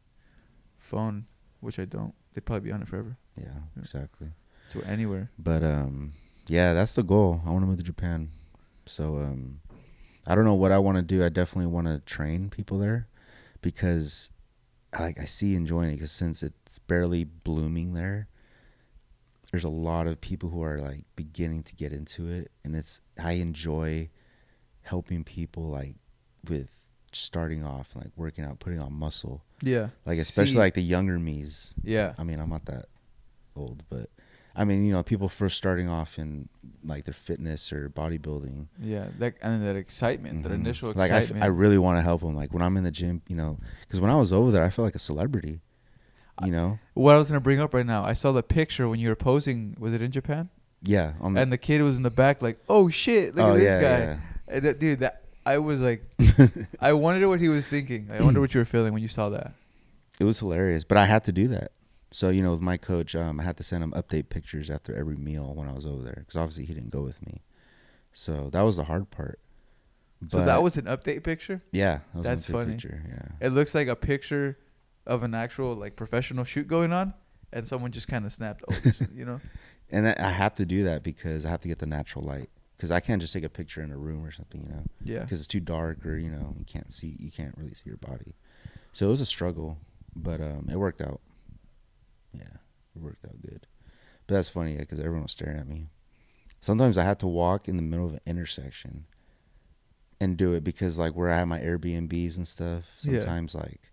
[0.76, 1.26] phone,
[1.60, 3.16] which I don't, they'd probably be on it forever.
[3.38, 3.80] Yeah, Yeah.
[3.80, 4.30] exactly.
[4.72, 5.30] So anywhere.
[5.38, 6.14] But um,
[6.48, 7.40] yeah, that's the goal.
[7.46, 8.30] I want to move to Japan.
[8.86, 9.60] So um,
[10.26, 11.24] I don't know what I want to do.
[11.24, 13.08] I definitely want to train people there
[13.62, 14.30] because
[14.92, 18.28] I, like I see enjoying it because since it's barely blooming there,
[19.50, 23.00] there's a lot of people who are like beginning to get into it, and it's
[23.22, 24.10] I enjoy
[24.82, 25.94] helping people like
[26.48, 26.68] with
[27.12, 29.88] starting off and like working out, putting on muscle, Yeah.
[30.04, 31.74] like especially See- like the younger me's.
[31.82, 32.14] Yeah.
[32.18, 32.86] I mean, I'm not that
[33.56, 34.10] old, but
[34.58, 36.48] I mean, you know, people first starting off in
[36.82, 38.68] like their fitness or bodybuilding.
[38.80, 39.08] Yeah.
[39.18, 40.54] That and that excitement, that Mhm.
[40.56, 41.44] initial like I, f- excitement.
[41.44, 42.34] I really want to help them.
[42.34, 44.70] Like when I'm in the gym, you know, because when I was over there, I
[44.70, 45.60] felt like a celebrity.
[46.44, 49.00] You know, what I was gonna bring up right now, I saw the picture when
[49.00, 49.74] you were posing.
[49.78, 50.50] Was it in Japan?
[50.82, 51.14] yeah.
[51.20, 53.64] On And the kid was in the back, like, "Oh shit, look oh at this
[53.64, 54.18] yeah, guy." yeah.
[54.48, 56.02] And that, dude, that I was like,
[56.80, 58.08] I wondered what he was thinking.
[58.12, 59.52] I wonder what you were feeling when you saw that.
[60.20, 61.72] it was hilarious, but I had to do that.
[62.16, 64.96] So you know, with my coach, um, I had to send him update pictures after
[64.96, 67.42] every meal when I was over there because obviously he didn't go with me.
[68.14, 69.38] So that was the hard part.
[70.30, 71.62] So that was an update picture.
[71.72, 72.72] yeah, that was That's funny.
[72.72, 73.46] Picture, yeah.
[73.46, 74.58] It looks like a picture
[75.06, 77.12] of an actual like professional shoot going on,
[77.52, 78.74] and someone just kind of snapped, "Oh,
[79.14, 79.42] you know."
[79.90, 82.48] And I have to do that because I have to get the natural light
[82.78, 85.20] because I can't just take a picture in a room or something, you know, Yeah.
[85.20, 87.98] because it's too dark or you know you can't see, you can't really see your
[87.98, 88.34] body.
[88.94, 89.76] So it was a struggle,
[90.16, 91.20] but um, it worked out.
[92.38, 92.58] Yeah,
[92.94, 93.66] it worked out good.
[94.26, 95.88] But that's funny because everyone was staring at me.
[96.60, 99.06] Sometimes I had to walk in the middle of an intersection
[100.20, 102.84] and do it because like where I have my Airbnbs and stuff.
[103.02, 103.20] Yeah.
[103.20, 103.92] Sometimes like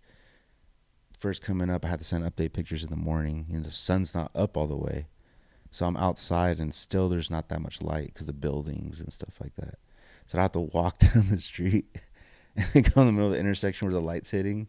[1.18, 4.14] first coming up, I had to send update pictures in the morning, and the sun's
[4.14, 5.06] not up all the way.
[5.70, 9.40] So I'm outside and still there's not that much light because the buildings and stuff
[9.40, 9.76] like that.
[10.26, 11.86] So I have to walk down the street
[12.56, 14.68] and go in the middle of the intersection where the light's hitting.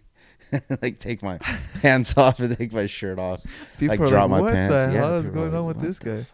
[0.81, 1.37] like take my
[1.81, 3.41] pants off and take my shirt off.
[3.79, 5.65] People Like, are drop like, my "What pants." the Yeah, hell is going like, on
[5.65, 6.31] with this guy?" f-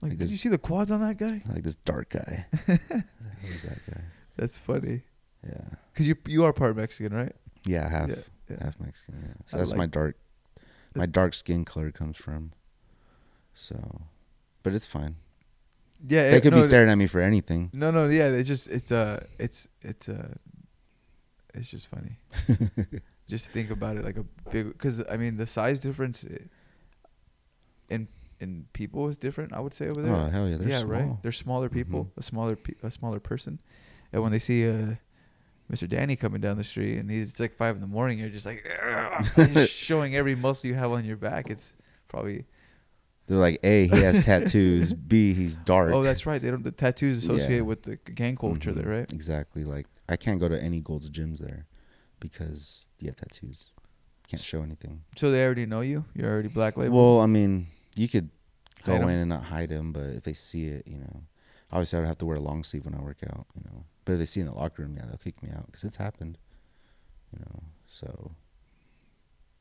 [0.00, 1.42] Like, like did you see the quads on that guy?
[1.52, 2.46] Like this dark guy.
[2.66, 4.00] Who's that guy?
[4.36, 5.02] That's funny.
[5.46, 5.60] Yeah.
[5.94, 7.34] Cause you you are part Mexican, right?
[7.66, 8.16] Yeah, half Yeah,
[8.50, 8.56] yeah.
[8.64, 9.14] half Mexican.
[9.26, 9.34] Yeah.
[9.46, 10.16] So I that's my dark
[10.94, 12.52] my dark skin color comes from.
[13.54, 14.02] So,
[14.62, 15.16] but it's fine.
[16.06, 16.30] Yeah.
[16.30, 17.70] They it- could no, be staring at me for anything.
[17.72, 18.28] No, no, yeah.
[18.28, 20.34] It's just it's uh it's it's uh
[21.54, 22.18] it's just funny.
[23.28, 26.24] Just think about it like a big because I mean the size difference
[27.88, 28.08] in
[28.40, 29.52] in people is different.
[29.52, 30.14] I would say over there.
[30.14, 30.92] Oh hell yeah, they're yeah, small.
[30.92, 31.22] right.
[31.22, 32.10] They're smaller people, Mhm.
[32.18, 33.58] a smaller pe- a smaller person,
[34.12, 34.94] and when they see uh,
[35.72, 35.88] Mr.
[35.88, 38.46] Danny coming down the street and he's it's like five in the morning, you're just
[38.46, 38.64] like
[39.36, 41.50] just showing every muscle you have on your back.
[41.50, 41.74] It's
[42.08, 42.46] probably
[43.26, 44.92] They're like, A, he has tattoos.
[44.92, 45.92] B, he's dark.
[45.92, 46.40] oh that's right.
[46.40, 47.60] They don't the tattoos associated Yeah.
[47.62, 48.76] with the gang culture Mhm.
[48.76, 49.12] there, right?
[49.12, 49.64] Exactly.
[49.64, 51.66] Like I can't go to any Gold's gyms there
[52.20, 53.70] because you have tattoos.
[54.28, 55.02] Can't show anything.
[55.16, 56.04] So they already know you.
[56.14, 56.96] You're already black label.
[57.14, 58.28] Well, I mean, you could
[58.84, 61.22] go Hide in and not hide them, but if they see it, you know,
[61.72, 63.84] obviously I would have to wear a long sleeve when I work out, you know.
[64.04, 65.84] But if they see it in the locker room, yeah, they'll kick me out because
[65.84, 66.36] it's happened,
[67.32, 67.62] you know.
[67.86, 68.32] So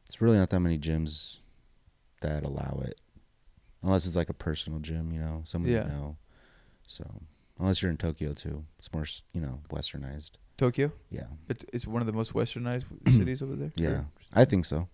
[0.06, 1.38] it's really not that many gyms
[2.22, 3.00] that allow it,
[3.84, 5.84] unless it's like a personal gym, you know, someone Yeah.
[5.84, 6.17] you know.
[6.88, 7.06] So
[7.60, 10.32] unless you're in Tokyo too, it's more, you know, westernized.
[10.58, 10.91] Tokyo.
[11.12, 13.72] Yeah, It, it's one of the most westernized cities over there.
[13.78, 14.88] yeah, Or- I think so.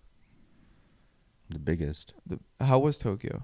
[1.50, 3.42] The biggest, The, how was Tokyo?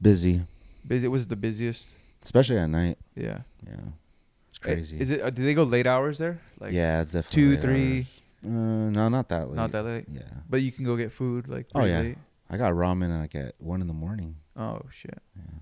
[0.00, 0.44] busy,
[0.86, 1.08] Busy.
[1.08, 1.88] Was it the busiest?
[2.22, 2.98] especially at night.
[3.14, 3.40] Yeah.
[3.66, 3.74] Yeah,
[4.48, 4.98] it's crazy.
[5.00, 5.20] Is it?
[5.20, 6.40] Uh, do they go late hours there?
[6.60, 8.06] Like yeah, it's definitely two, three.
[8.44, 8.48] Uh,
[8.90, 9.56] no, not that late.
[9.56, 10.06] Not that late.
[10.10, 12.00] Yeah, But you can go get food like Oh, yeah.
[12.00, 12.18] late.
[12.48, 14.36] I got ramen like at one in the morning.
[14.56, 15.18] Oh shit.
[15.36, 15.58] Yeah,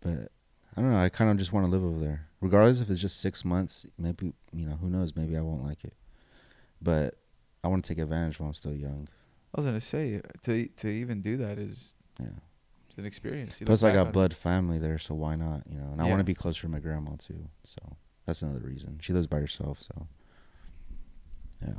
[0.00, 0.32] but
[0.76, 0.98] I don't know.
[0.98, 3.86] I kind of just want to live over there, regardless if it's just six months.
[3.96, 5.16] Maybe you know, who knows?
[5.16, 5.94] Maybe I won't like it,
[6.82, 7.14] but
[7.64, 9.08] I want to take advantage while I'm still young.
[9.54, 12.26] I was gonna say to to even do that is Yeah.
[12.88, 13.58] it's an experience.
[13.60, 14.12] You Plus, I got on it.
[14.12, 15.62] blood family there, so why not?
[15.70, 16.10] You know, and I Yeah.
[16.10, 17.48] want to be closer to my grandma too.
[17.64, 18.98] So that's another reason.
[19.00, 20.08] She lives by herself, so
[21.62, 21.74] yeah.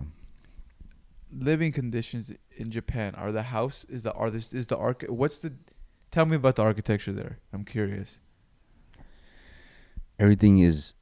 [1.36, 5.02] Living conditions in Japan are the house is the are this is the arch.
[5.10, 5.54] What's the?
[6.12, 7.40] Tell me about the architecture there.
[7.52, 8.20] I'm curious.
[10.20, 10.94] Everything is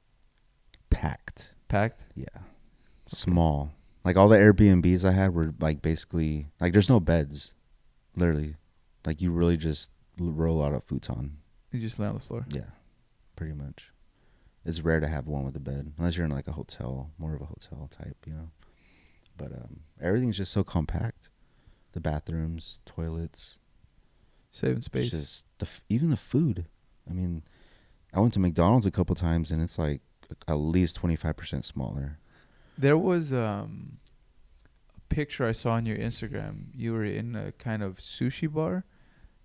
[0.89, 1.49] packed.
[1.67, 2.03] Packed.
[2.15, 2.25] Yeah.
[3.05, 3.71] Small.
[4.03, 7.53] Like all the Airbnbs I had were like basically like there's no beds.
[8.15, 8.55] Literally.
[9.05, 11.37] Like you really just roll out a futon.
[11.71, 12.45] You just lay on the floor.
[12.51, 12.69] Yeah.
[13.35, 13.91] Pretty much.
[14.65, 17.33] It's rare to have one with a bed unless you're in like a hotel, more
[17.35, 18.49] of a hotel type, you know.
[19.37, 21.29] But um everything's just so compact.
[21.93, 23.57] The bathrooms, toilets,
[24.53, 25.11] Saving space.
[25.11, 26.65] just the f- even the food.
[27.09, 27.43] I mean,
[28.13, 30.01] I went to McDonald's a couple times and it's like
[30.47, 32.19] at least 25% smaller.
[32.77, 33.97] There was um,
[34.95, 36.65] a picture I saw on your Instagram.
[36.75, 38.85] You were in a kind of sushi bar,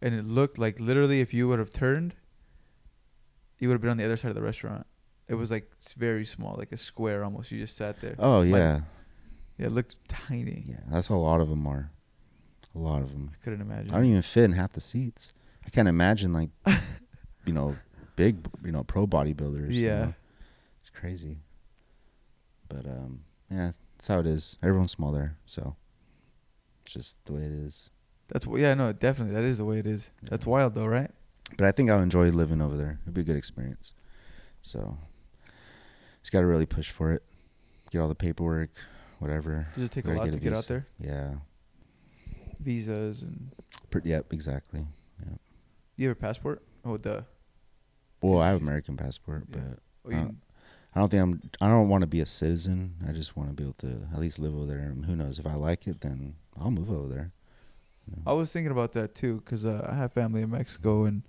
[0.01, 2.15] and it looked like literally if you would have turned,
[3.59, 4.87] you would have been on the other side of the restaurant.
[5.29, 7.51] It was like very small, like a square almost.
[7.51, 8.15] You just sat there.
[8.19, 8.81] Oh yeah,
[9.59, 10.63] Yeah, it looked tiny.
[10.67, 10.81] yeah.
[10.89, 11.91] That's how a lot of them are.
[12.75, 13.31] A lot of them.
[13.35, 13.91] I couldn't imagine.
[13.93, 15.33] I don't even fit in half the seats.
[15.67, 16.51] I can't imagine like,
[17.47, 17.77] you know,
[18.17, 19.71] big, you know, pro bodybuilders.
[19.71, 20.05] you Yeah.
[20.07, 20.15] know.
[20.81, 21.39] it's crazy.
[22.69, 24.59] But um, yeah, that's how it is.
[24.63, 25.77] Everyone's small there, so
[26.83, 27.91] it's just the way it is.
[28.29, 29.35] That's yeah, no, definitely.
[29.35, 30.11] That is the way it is.
[30.23, 31.11] That's wild though, right?
[31.57, 32.99] But I think I'll enjoy living over there.
[33.05, 33.95] It'd be a good experience.
[34.63, 34.99] So,
[36.23, 37.23] just got to really push for it.
[37.93, 38.71] Get all the paperwork,
[39.21, 39.69] whatever.
[39.75, 40.87] Does it take a lot get to a get out there?
[40.99, 41.35] Yeah.
[42.59, 43.53] Visas and
[44.03, 44.33] yep.
[44.33, 44.85] Exactly.
[45.25, 45.37] Yeah.
[45.97, 46.63] You have a passport?
[46.85, 47.25] Oh, the
[48.21, 49.57] Well, I have American passport, Yeah.
[49.61, 50.31] but oh, you, Uh,
[50.95, 51.43] I don't think I'm.
[51.61, 52.95] I don't want to be a citizen.
[53.07, 54.79] I just want to be able to at least live over there.
[54.81, 57.33] And who knows if I like it, then I'll move over there.
[58.07, 58.23] you know.
[58.31, 61.23] I was thinking about that too, cause uh, I have family in Mexico, and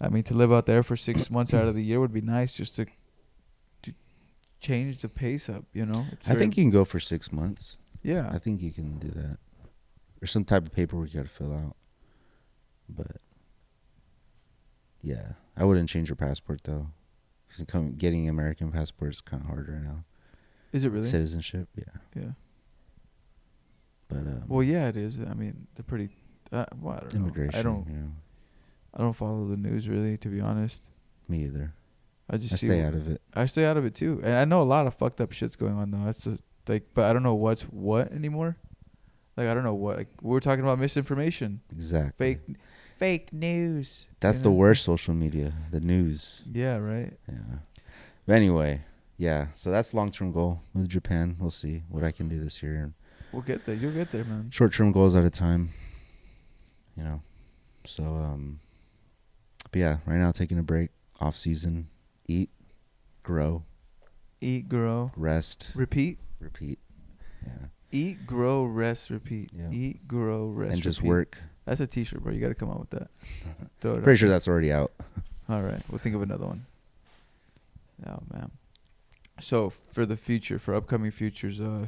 [0.00, 2.22] I mean to live out there for six months out of the year would be
[2.22, 2.86] nice, just to
[3.82, 3.92] to
[4.60, 5.64] change the pace up.
[5.74, 7.76] You know, it's I think you can go for six months.
[8.02, 9.36] yeah, I think you can do that.
[10.20, 11.76] There's some type of paperwork you got to fill out,
[12.88, 13.16] but
[15.06, 16.88] yeah, I wouldn't change your passport though.
[17.68, 20.04] come- Getting American passport is kind of hard right now.
[20.72, 21.06] is it really?
[21.06, 22.30] Citizenship, yeah, Yeah.
[24.08, 25.18] but um, Well, yeah, it is.
[25.20, 26.10] I mean, they're pretty.
[26.52, 27.52] Uh, well, I don't immigration.
[27.52, 27.58] Know.
[27.58, 27.86] I don't.
[27.88, 28.10] You know,
[28.94, 30.88] I don't follow the news really, to be honest.
[31.28, 31.72] me either.
[32.28, 33.20] I just I stay out of it.
[33.34, 35.54] I stay out of it too, and I know a lot of fucked up shit's
[35.56, 36.04] going on though.
[36.04, 38.56] That's just, like, but I don't know what's what anymore.
[39.36, 39.96] Like I don't know what.
[39.98, 42.34] Like we're talking about misinformation, Exactly.
[42.34, 42.56] fake,
[42.96, 44.06] fake news.
[44.20, 45.52] That's you the worst social media.
[45.70, 46.42] The news.
[46.50, 47.12] Yeah, right.
[47.28, 47.58] Yeah.
[48.26, 48.82] But anyway,
[49.18, 49.48] yeah.
[49.54, 51.36] So that's long term goal with Japan.
[51.38, 52.92] We'll see what I can do this year.
[53.32, 53.74] We'll get there.
[53.74, 54.50] You'll get there, man.
[54.50, 55.70] Short term goals at a time.
[56.96, 57.22] You know.
[57.84, 58.60] So um
[59.70, 61.88] but yeah, right now taking a break, off season,
[62.26, 62.50] eat,
[63.22, 63.64] grow,
[64.40, 66.18] Eat, grow, rest, repeat.
[66.40, 66.78] repeat.
[67.44, 67.66] Yeah.
[67.90, 69.50] Eat, grow, rest, repeat.
[69.52, 69.70] Yeah.
[69.70, 71.08] Eat, grow, rest, and just repeat.
[71.08, 71.38] work.
[71.66, 72.32] That's a T-shirt, bro.
[72.32, 73.08] You got to come out with that.
[73.80, 74.92] Throw it Pretty sure that's already out.
[75.48, 76.66] All right, we'll think of another one.
[78.06, 78.50] Oh man.
[79.40, 81.86] So for the future, for upcoming futures, uh,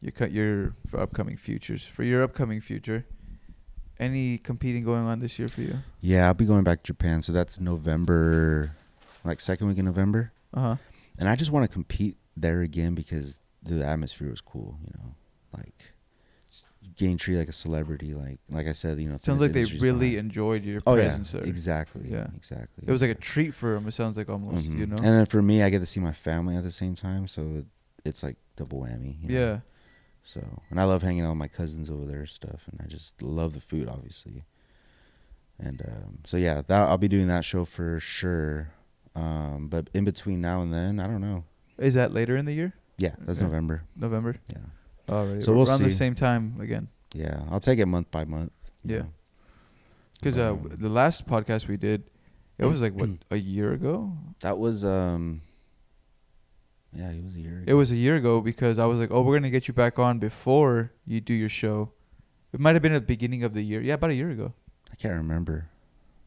[0.00, 3.04] you cut your for upcoming futures for your upcoming future.
[3.98, 5.76] Any competing going on this year for you?
[6.00, 7.22] Yeah, I'll be going back to Japan.
[7.22, 8.74] So that's November
[9.24, 10.32] like second week in November.
[10.52, 10.76] Uh huh.
[11.18, 14.78] and I just want to compete there again because the atmosphere was cool.
[14.84, 15.14] You know,
[15.56, 15.93] like
[16.96, 18.14] getting treated like a celebrity.
[18.14, 21.02] Like like I said, you know, Sounds like they really behind- enjoyed your Oh yeah,
[21.04, 21.42] presence there.
[21.42, 22.08] exactly.
[22.10, 22.28] Yeah.
[22.36, 22.84] exactly.
[22.86, 23.86] It was like a treat for them.
[23.88, 24.78] It sounds like almost, Mhm.
[24.78, 24.96] you know.
[24.96, 27.42] And then for me, I get to see my family at the same time, so
[27.56, 27.66] it,
[28.04, 29.20] it's like double whammy.
[29.22, 29.34] you know?
[29.34, 29.60] yeah.
[30.22, 32.86] So and I love hanging out with my cousins over there and stuff, and I
[32.88, 34.44] just love the food, obviously.
[35.58, 38.70] And um, so yeah, that I'll be doing that show for sure.
[39.14, 41.44] Um, but in between now and then, I don't know.
[41.78, 42.72] Is that later in the year?
[42.98, 43.46] Yeah, that's Okay.
[43.46, 43.82] November.
[43.96, 44.36] November.
[44.48, 44.58] Yeah.
[45.08, 45.42] All right.
[45.42, 46.88] So we'll around the same time again.
[47.12, 48.52] Yeah, I'll take it month by month.
[48.84, 49.02] Yeah.
[50.18, 52.04] Because uh, um, the last podcast we did,
[52.58, 54.12] it was like what a year ago.
[54.40, 55.42] that was um.
[56.96, 57.64] Yeah, it was a year.
[57.66, 59.98] It was a year ago because I was like, oh, we're gonna get you back
[59.98, 61.90] on before you do your show.
[62.52, 63.80] It might have been at the beginning of the year.
[63.80, 64.54] Yeah, about a year ago.
[64.92, 65.68] I can't remember.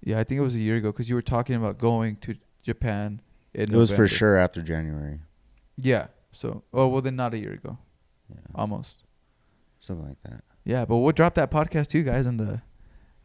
[0.03, 2.35] Yeah, I think it was a year ago because you were talking about going to
[2.63, 3.21] Japan.
[3.53, 5.21] In It was for sure after January.
[5.77, 6.07] Yeah.
[6.33, 7.77] So, oh well, then not a year ago,
[8.29, 9.03] Yeah, almost.
[9.79, 10.43] something like that.
[10.63, 12.61] Yeah, but we'll drop that podcast too, guys, on the,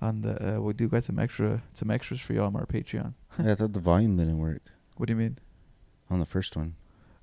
[0.00, 0.56] on the.
[0.56, 3.14] Uh, we'll do got some extra, some extras for y'all on our Patreon.
[3.42, 4.62] yeah, I thought the volume didn't work
[4.96, 5.38] What do you mean?
[6.10, 6.74] on the first one.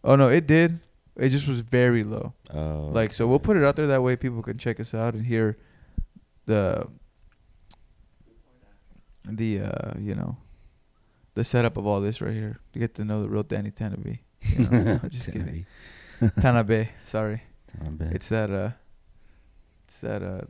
[0.04, 0.80] Oh no, it did.
[1.16, 2.34] It just was very low.
[2.54, 5.14] Oh, Like so, we'll put it out there that way people can check us out
[5.14, 5.58] and hear
[6.46, 6.88] the
[9.26, 10.38] the uh you know
[11.36, 14.20] the setup of all this right here to get to know the real Danny Tanabe.
[14.42, 14.84] You know?
[14.84, 15.66] No, just kidding.
[16.22, 17.44] Tanabe, sorry.
[18.12, 18.72] It's that uh
[19.86, 20.42] it's that uh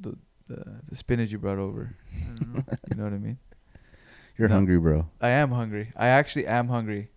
[0.00, 0.16] the
[0.48, 1.96] the, the spinach you brought over.
[2.40, 2.62] Know.
[2.90, 3.38] you know what I mean?
[4.36, 4.54] You're no.
[4.56, 5.08] hungry, bro.
[5.20, 5.92] I am hungry.
[5.96, 7.08] I actually am hungry.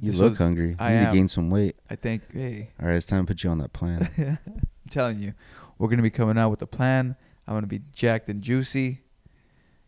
[0.00, 0.70] You This look was- hungry.
[0.70, 1.06] You I need am.
[1.12, 1.76] to gain some weight.
[1.90, 4.08] I think hey, All right, it's time to put you on that plan.
[4.18, 4.58] I'm
[4.90, 5.32] telling you,
[5.78, 7.16] we're gonna be coming out with a plan.
[7.46, 9.00] I'm gonna be jacked and juicy,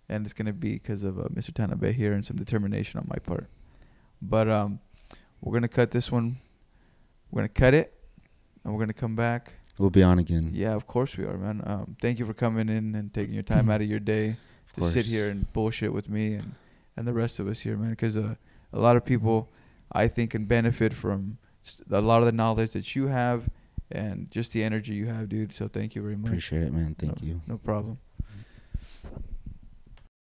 [0.08, 1.52] and it's gonna be because of uh, Mr.
[1.52, 3.46] Tanabe here and some determination on my part.
[4.22, 4.80] But um,
[5.40, 6.38] we're gonna cut this one.
[7.30, 7.94] We're gonna cut it,
[8.64, 9.54] and we're gonna come back.
[9.78, 10.50] we'll be on again.
[10.52, 11.62] Yeah, of course we are, man.
[11.64, 14.36] Um, thank you for coming in and taking your time out of your day
[14.74, 16.54] to sit here and bullshit with me and
[16.96, 17.90] and the rest of us here, man.
[17.90, 18.34] Because uh,
[18.72, 19.48] a lot of people,
[19.92, 21.38] I think, can benefit from
[21.90, 23.48] a lot of the knowledge that you have
[23.90, 25.52] and just the energy you have, dude.
[25.52, 26.28] So thank you very much.
[26.28, 26.94] Appreciate it, man.
[26.98, 27.40] Thank No- you.
[27.46, 27.98] No problem.